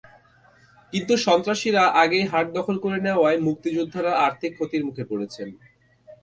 কিন্তু 0.93 1.13
সন্ত্রাসীরা 1.25 1.83
আগেই 2.01 2.25
হাট 2.25 2.45
দখল 2.57 2.75
করে 2.83 2.97
নেওয়ায় 3.05 3.39
মুক্তিযোদ্ধারা 3.39 4.11
আর্থিক 4.25 4.51
ক্ষতির 4.55 4.83
মুখে 4.87 5.03
পড়েছেন। 5.09 5.47